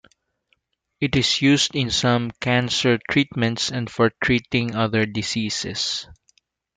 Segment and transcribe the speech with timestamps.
[0.99, 6.07] It is used in some cancer treatments and for treating other diseases.